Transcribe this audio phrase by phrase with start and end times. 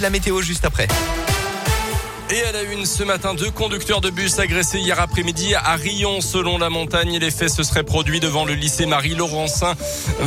[0.00, 0.88] la météo juste après.
[2.30, 6.22] Et à la une ce matin, deux conducteurs de bus agressés hier après-midi à Rion,
[6.22, 7.18] selon la montagne.
[7.18, 9.74] Les faits se seraient produits devant le lycée Marie-Laurencin.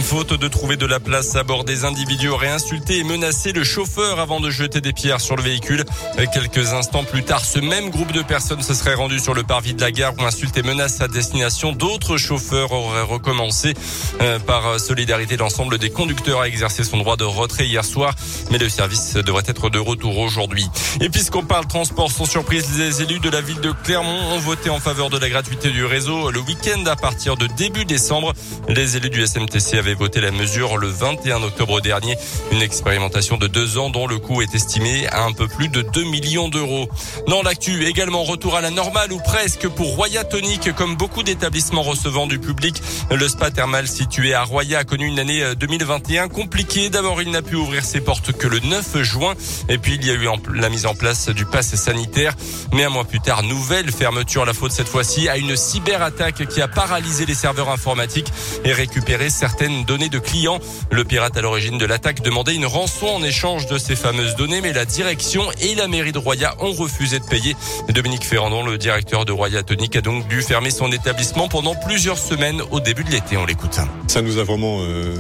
[0.02, 3.64] Faute de trouver de la place à bord, des individus auraient insulté et menacé le
[3.64, 5.86] chauffeur avant de jeter des pierres sur le véhicule.
[6.32, 9.74] Quelques instants plus tard, ce même groupe de personnes se serait rendu sur le parvis
[9.74, 13.74] de la gare où insultes et menaces à destination d'autres chauffeurs auraient recommencé.
[14.22, 18.14] Euh, par solidarité, l'ensemble des conducteurs a exercé son droit de retrait hier soir,
[18.52, 20.68] mais le service devrait être de retour aujourd'hui.
[21.02, 24.40] Et puisqu'on parle transport, transports sans surprise, les élus de la ville de Clermont ont
[24.40, 28.34] voté en faveur de la gratuité du réseau le week-end à partir de début décembre.
[28.68, 32.18] Les élus du SMTC avaient voté la mesure le 21 octobre dernier.
[32.52, 35.82] Une expérimentation de deux ans dont le coût est estimé à un peu plus de
[35.82, 36.90] 2 millions d'euros.
[37.28, 41.84] Dans l'actu, également retour à la normale ou presque pour Roya Tonic, comme beaucoup d'établissements
[41.84, 42.82] recevant du public.
[43.12, 46.90] Le spa thermal situé à Roya a connu une année 2021 compliquée.
[46.90, 49.36] D'abord, il n'a pu ouvrir ses portes que le 9 juin.
[49.70, 52.34] Et puis, il y a eu la mise en place du pass sanitaire.
[52.74, 56.62] Mais un mois plus tard, nouvelle fermeture, la faute cette fois-ci à une cyberattaque qui
[56.62, 58.32] a paralysé les serveurs informatiques
[58.64, 60.60] et récupéré certaines données de clients.
[60.92, 64.62] Le pirate à l'origine de l'attaque demandait une rançon en échange de ces fameuses données,
[64.62, 67.56] mais la direction et la mairie de Roya ont refusé de payer.
[67.90, 72.18] Dominique Ferrandon, le directeur de Roya Tonic, a donc dû fermer son établissement pendant plusieurs
[72.18, 73.38] semaines au début de l'été.
[73.38, 73.80] On l'écoute.
[74.08, 75.16] Ça nous a vraiment euh,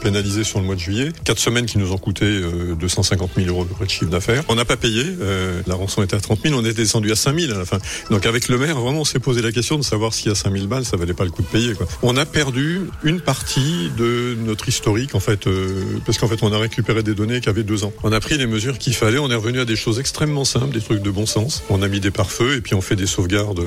[0.00, 1.10] pénalisé sur le mois de juillet.
[1.24, 2.40] Quatre semaines qui nous ont coûté
[2.78, 4.42] 250 euh, 000 euros de chiffre d'affaires.
[4.48, 5.04] On n'a pas payé.
[5.20, 6.58] Euh, la rançon était à 30 000.
[6.58, 7.78] On est descendu à 5 000 à la fin.
[8.10, 10.52] Donc avec le maire, vraiment, on s'est posé la question de savoir si à 5
[10.52, 11.74] 000 balles, ça valait pas le coup de payer.
[11.74, 11.86] Quoi.
[12.02, 16.52] On a perdu une partie de notre historique, en fait, euh, parce qu'en fait, on
[16.52, 17.92] a récupéré des données qui avaient deux ans.
[18.02, 19.18] On a pris les mesures qu'il fallait.
[19.18, 21.62] On est revenu à des choses extrêmement simples, des trucs de bon sens.
[21.68, 23.62] On a mis des pare-feux et puis on fait des sauvegardes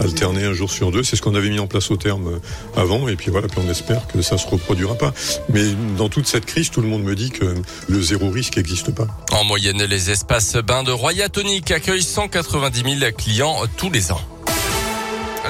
[0.00, 1.02] alternées un jour sur deux.
[1.02, 2.40] C'est ce qu'on avait mis en place au terme
[2.76, 3.08] avant.
[3.08, 5.12] Et puis voilà, puis on espère que ça se reproduira pas.
[5.52, 7.54] Mais dans toute cette crise, tout le monde me dit que
[7.88, 9.06] le zéro risque n'existe pas.
[9.32, 14.20] En moyenne, les espaces bains de Royatonique accueillent 190 000 clients tous les ans.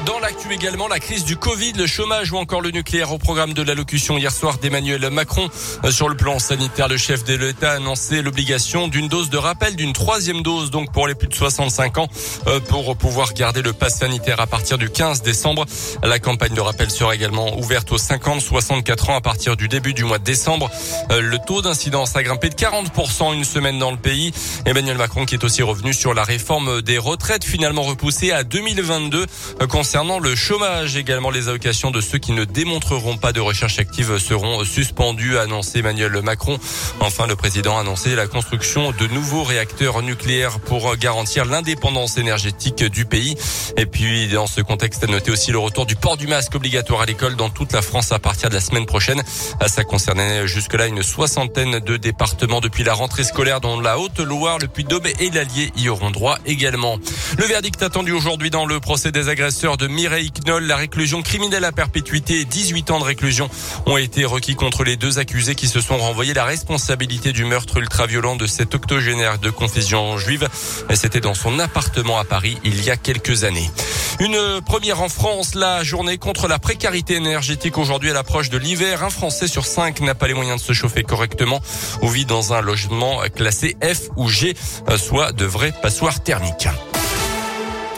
[0.06, 3.54] Dans l'actu également, la crise du Covid, le chômage ou encore le nucléaire au programme
[3.54, 5.48] de l'allocution hier soir d'Emmanuel Macron.
[5.90, 9.74] Sur le plan sanitaire, le chef de l'État a annoncé l'obligation d'une dose de rappel,
[9.74, 12.08] d'une troisième dose donc pour les plus de 65 ans
[12.46, 15.66] euh, pour pouvoir garder le pass sanitaire à partir du 15 décembre.
[16.04, 20.04] La campagne de rappel sera également ouverte aux 50-64 ans à partir du début du
[20.04, 20.70] mois de décembre.
[21.10, 24.32] Euh, le taux d'incidence a grimpé de 40% une semaine dans le pays.
[24.66, 29.26] Emmanuel Macron qui est aussi revenu sur la réforme des retraites finalement repoussée à 2022
[29.68, 34.18] Concernant le chômage, également les allocations de ceux qui ne démontreront pas de recherche active
[34.18, 36.58] seront suspendues, a annoncé Emmanuel Macron.
[37.00, 42.84] Enfin, le président a annoncé la construction de nouveaux réacteurs nucléaires pour garantir l'indépendance énergétique
[42.84, 43.36] du pays.
[43.78, 47.00] Et puis, dans ce contexte, à noter aussi le retour du port du masque obligatoire
[47.00, 49.22] à l'école dans toute la France à partir de la semaine prochaine.
[49.66, 54.68] Ça concernait jusque-là une soixantaine de départements depuis la rentrée scolaire dont la Haute-Loire, le
[54.68, 56.98] Puy-de-Dôme et l'Allier y auront droit également.
[57.38, 60.64] Le verdict attendu aujourd'hui dans le procès des agresseurs de Mireille Knoll.
[60.64, 63.48] La réclusion criminelle à perpétuité et 18 ans de réclusion
[63.86, 67.78] ont été requis contre les deux accusés qui se sont renvoyés la responsabilité du meurtre
[67.78, 70.48] ultra-violent de cet octogénaire de confession juive.
[70.94, 73.70] C'était dans son appartement à Paris il y a quelques années.
[74.18, 79.04] Une première en France, la journée contre la précarité énergétique aujourd'hui à l'approche de l'hiver.
[79.04, 81.60] Un Français sur cinq n'a pas les moyens de se chauffer correctement
[82.02, 84.54] ou vit dans un logement classé F ou G,
[84.96, 86.68] soit de vrais passoires thermiques.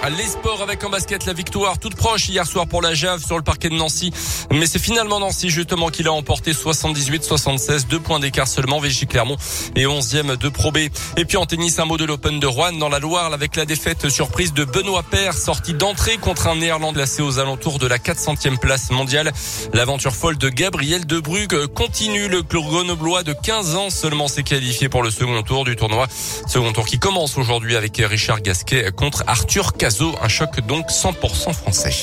[0.07, 3.37] Les sports avec en basket la victoire toute proche hier soir pour la Jave sur
[3.37, 4.11] le parquet de Nancy.
[4.51, 8.81] Mais c'est finalement Nancy justement qui l'a emporté 78-76, deux points d'écart seulement.
[8.81, 9.37] Vichy Clermont
[9.77, 10.79] et 11e de Pro B.
[11.17, 13.67] Et puis en tennis, un mot de l'Open de Rouen dans la Loire avec la
[13.67, 17.99] défaite surprise de Benoît Paire, sorti d'entrée contre un Néerlandais placé aux alentours de la
[17.99, 19.31] 400e place mondiale.
[19.73, 22.29] L'aventure folle de Gabriel Debrug continue.
[22.29, 26.09] Le grenoblois de 15 ans seulement s'est qualifié pour le second tour du tournoi.
[26.49, 29.75] Second tour qui commence aujourd'hui avec Richard Gasquet contre Arthur
[30.23, 31.95] Un choc donc 100% français.